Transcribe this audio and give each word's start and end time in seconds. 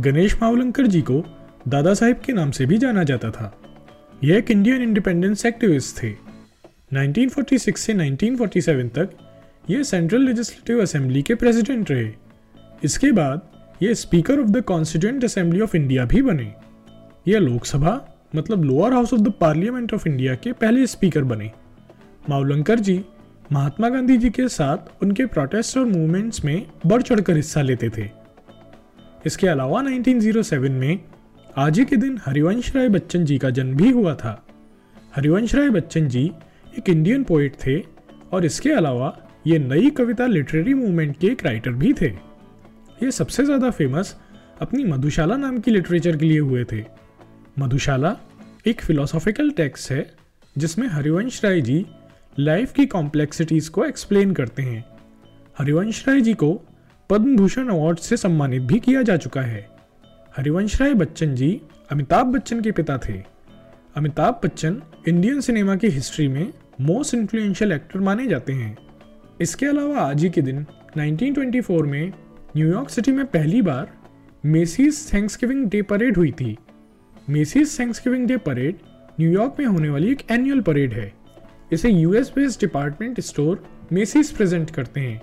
गणेश 0.00 0.34
मावलंकर 0.42 0.86
जी 0.86 1.02
को 1.02 1.24
दादा 1.68 1.94
साहिब 1.94 2.16
के 2.16 2.32
नाम 2.32 2.50
से 2.50 2.66
भी 2.66 2.78
जाना 2.78 3.02
जाता 3.02 3.30
था। 3.30 3.60
यह 4.24 4.36
एक 4.36 4.50
इंडियन 4.50 4.82
इंडिपेंडेंस 4.82 5.46
एक्टिविस्ट 5.46 6.02
थे। 6.02 6.10
1946 6.92 7.78
से 7.78 7.94
1947 7.94 8.88
तक 8.88 9.10
ये 9.70 9.84
सेंट्रल 9.84 10.20
लेजिस्लेटिव 10.20 10.82
असेंबली 10.82 11.22
के 11.22 11.34
प्रेसिडेंट 11.34 11.90
रहे। 11.90 12.12
इसके 12.84 13.12
बाद 13.12 13.40
ये 13.82 13.94
speaker 13.94 14.40
of 14.40 14.48
the 14.48 14.60
constituent 14.60 15.24
assembly 15.24 15.60
of 15.60 15.76
India 15.76 16.04
भी 16.04 16.22
बने। 16.22 16.54
यह 17.28 17.38
लोकसभा 17.38 18.24
मतलब 18.36 18.64
lower 18.64 18.92
house 18.92 19.14
of 19.14 19.20
the 19.20 19.32
parliament 19.40 19.94
of 19.94 20.08
India 20.08 20.34
के 20.34 20.52
पहले 20.52 20.86
स्पीकर 20.86 21.24
बने। 21.24 21.50
मावलंकर 22.28 22.78
जी 22.78 23.04
महात्मा 23.52 23.88
गांधी 23.88 24.16
जी 24.16 24.30
के 24.30 24.48
साथ 24.48 25.02
उनके 25.02 25.26
प्रोटेस्ट 25.26 25.78
और 25.78 25.84
मूवमेंट्स 25.84 26.44
में 26.44 26.66
बढ़ 26.86 27.02
चढ़कर 27.02 27.36
हिस्सा 27.36 27.62
लेते 27.62 27.90
थे। 27.90 28.17
इसके 29.26 29.46
अलावा 29.46 29.82
1907 29.82 30.68
में 30.70 30.98
आज 31.58 31.78
ही 31.78 31.84
के 31.84 31.96
दिन 31.96 32.18
हरिवंश 32.24 32.74
राय 32.76 32.88
बच्चन 32.88 33.24
जी 33.24 33.38
का 33.38 33.50
जन्म 33.50 33.76
भी 33.76 33.90
हुआ 33.90 34.14
था। 34.14 34.42
हरिवंश 35.16 35.54
राय 35.54 35.70
बच्चन 35.70 36.08
जी 36.08 36.30
एक 36.78 36.88
इंडियन 36.88 37.24
पोइट 37.24 37.56
थे 37.66 37.78
और 38.32 38.44
इसके 38.44 38.70
अलावा 38.70 39.16
ये 39.46 39.58
नई 39.58 39.90
कविता 39.90 40.26
लिटरेरी 40.26 40.74
मूवमेंट 40.74 41.16
के 41.18 41.26
एक 41.26 41.44
राइटर 41.46 41.72
भी 41.72 41.92
थे। 41.92 42.08
ये 43.02 43.10
सबसे 43.10 43.44
ज़्यादा 43.44 43.70
फ़ेमस 43.70 44.14
अपनी 44.60 44.84
मधुशाला 44.84 45.36
नाम 45.36 45.58
की 45.58 45.70
लिटरेचर 45.70 46.16
के 46.16 46.26
लिए 46.26 46.38
हुए 46.38 46.64
थे। 46.64 46.84
मधुशाला 47.58 48.16
एक 48.66 48.80
फिलोसॉफिकल 48.80 49.50
टेक्स्ट 49.50 49.90
है, 49.92 50.10
जिसमें 50.56 50.86
हरिवंश 50.88 51.44
राय 51.44 51.60
जी 51.60 51.84
लाइफ 52.38 52.72
की 52.72 52.86
कॉम्प्लेक्सिटीज़ 52.86 53.70
को 53.70 53.84
एक्सप्लेन 53.84 54.32
करते 54.32 54.62
हैं। 54.62 54.84
हरिवंश 55.58 56.04
राय 56.08 56.20
जी 56.20 56.34
को 56.34 56.50
पद्म 57.10 57.36
भूषण 57.36 57.68
अवार्ड 57.68 57.98
से 57.98 58.16
सम्मानित 58.16 58.62
भी 58.62 58.80
किया 58.80 59.02
जा 59.02 59.16
चुका 59.16 59.40
है। 59.40 59.68
हरिवंश 60.36 60.80
राय 60.80 60.94
बच्चन 60.94 61.34
जी 61.34 61.60
अमिताभ 61.90 62.26
बच्चन 62.26 62.60
के 62.60 62.72
पिता 62.72 62.98
थे। 62.98 63.22
अमिताभ 63.96 64.40
बच्चन 64.44 64.82
इंडियन 65.08 65.40
सिनेमा 65.40 65.76
की 65.76 65.86
हिस्ट्री 65.86 66.28
में 66.28 66.52
मोस्ट 66.80 67.14
इन्फ्लुएंशियल 67.14 67.72
एक्टर 67.72 68.00
माने 68.00 68.26
जाते 68.26 68.52
हैं। 68.52 68.76
इसके 69.40 69.66
अलावा 69.66 70.00
आज 70.00 70.22
ही 70.22 70.30
के 70.30 70.42
दिन 70.42 70.66
1924 70.96 71.82
में 71.82 72.12
न्यूयॉर्क 72.56 72.90
सिटी 72.90 73.12
में 73.12 73.26
पहली 73.26 73.62
बार 73.62 73.92
मेसीज 74.44 75.12
थैंक्सगिविंग 75.14 75.66
डे 75.66 75.82
परेड 75.82 76.16
हुई 76.16 76.32
थी। 76.32 76.56
Macy's 77.30 77.78
Thanksgiving 77.80 78.28
Day 78.28 78.36
parade 78.36 78.76
New York 79.20 79.56
में 79.58 79.66
होने 79.66 79.88
वाली 79.88 80.12
एक 80.12 80.22
एनुअल 80.30 80.60
परेड 80.60 80.92
है। 80.92 81.12
इसे 81.72 81.90
US 81.90 82.32
based 82.36 82.60
department 82.60 83.20
store 83.20 83.64
Macy's 83.92 84.30
present 84.32 84.70
करते 84.70 85.00
हैं। 85.00 85.22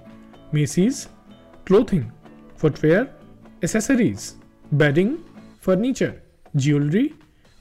Macy's 0.53 1.07
clothing 1.67 2.03
footwear 2.57 3.07
accessories 3.63 4.33
bedding 4.73 5.17
furniture 5.61 6.13
jewellery 6.55 7.11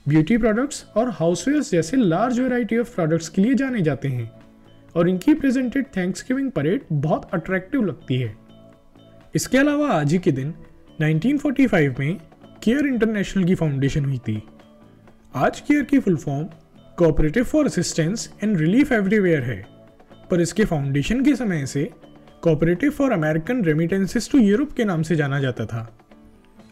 beauty 0.07 0.37
products 0.37 0.85
और 0.95 1.09
हाउसवेयर्स 1.09 1.71
जैसे 1.71 1.97
लार्ज 1.97 2.39
वैरायटी 2.39 2.77
ऑफ़ 2.77 2.95
प्रोडक्ट्स 2.95 3.29
के 3.29 3.41
लिए 3.41 3.53
जाने 3.53 3.81
जाते 3.81 4.07
हैं। 4.07 4.31
और 4.95 5.09
इनकी 5.09 5.33
प्रेजेंटेड 5.33 5.85
थैंक्सगिविंग 5.97 6.51
परेड 6.51 6.81
बहुत 6.91 7.29
अट्रैक्टिव 7.33 7.85
लगती 7.85 8.15
है। 8.15 8.37
इसके 9.35 9.57
अलावा 9.57 9.89
आज 9.89 10.11
ही 10.11 10.19
के 10.19 10.31
दिन 10.31 10.53
1945 11.01 11.99
में 11.99 12.17
केयर 12.63 12.85
इंटरनेशनल 12.85 13.43
की 13.43 13.55
फाउंडेशन 13.55 14.05
हुई 14.05 14.17
थी। 14.17 14.43
आज 15.35 15.59
केयर 15.59 15.83
की 15.83 15.99
full 15.99 16.17
form 16.17 16.47
cooperative 16.97 17.43
for 17.43 17.65
assistance 17.65 18.33
and 18.43 18.57
relief 18.57 18.91
everywhere 18.91 19.43
है। 19.43 19.65
पर 20.31 20.41
इसके 20.41 20.65
फाउंडेशन 20.65 21.23
के 21.23 21.35
समय 21.35 21.65
से 21.65 21.89
cooperative 22.45 22.91
for 22.91 23.11
American 23.11 23.63
remittances 23.63 24.29
to 24.31 24.39
Europe 24.39 24.71
के 24.71 24.83
नाम 24.85 25.01
से 25.03 25.15
जाना 25.15 25.39
जाता 25.39 25.65
था। 25.65 25.79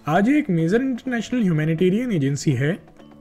आज 0.08 0.28
ये 0.30 0.38
एक 0.40 0.50
मेजर 0.50 0.82
इंटरनेशनल 0.82 1.42
ह्यूमैनिटेरियन 1.42 2.12
एजेंसी 2.12 2.52
है, 2.52 2.78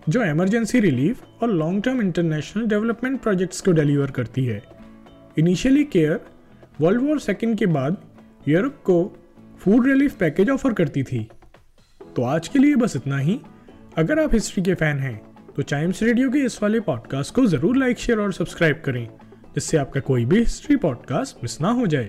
जो 0.08 0.24
इमरजेंसी 0.24 0.80
रिलीफ 0.80 1.22
और 1.42 1.50
long 1.50 1.82
term 1.84 2.02
international 2.02 2.66
development 2.66 3.20
projects 3.22 3.60
को 3.60 3.72
डिलीवर 3.72 4.10
करती 4.10 4.44
है। 4.44 4.62
Initially 5.38 5.84
CARE 5.84 6.20
world 6.80 7.02
war 7.02 7.20
second 7.20 7.56
के 7.58 7.66
बाद 7.68 7.96
यूरोप 8.48 8.82
को 8.84 9.02
फ़ूड 9.60 9.86
रिलीफ 9.86 10.18
पैकेज 10.18 10.50
ऑफ़र 10.50 10.72
करती 10.74 11.02
थी। 11.02 11.26
तो 12.00 12.22
आज 12.24 12.48
के 12.48 12.58
लिए 12.58 12.76
बस 12.76 12.96
इतना 12.96 13.18
ही। 13.18 13.40
अगर 13.98 14.20
आप 14.20 14.34
हिस्ट्री 14.34 14.62
के 14.62 14.74
फ़ैन 14.74 14.98
हैं 14.98 15.20
तो 15.56 15.62
चाइम्स 15.64 16.02
रेडियो 16.02 16.30
के 16.30 16.44
इस 16.46 16.62
वाले 16.62 16.80
पॉडकास्ट 16.82 17.34
को 17.34 17.46
ज़रूर 17.48 17.76
लाइक 17.76 17.98
शेयर 17.98 18.18
और 18.18 18.32
सब्सक्राइब 18.32 18.82
करें, 18.84 19.06
जिससे 19.54 19.76
आपका 19.76 20.00
कोई 20.02 20.24
भी 20.24 20.38
हिस्ट्री 20.38 20.76
पॉडकास्ट 20.78 21.42
मिस 21.42 21.60
ना 21.60 21.70
हो 21.70 21.86
जाए। 21.86 22.08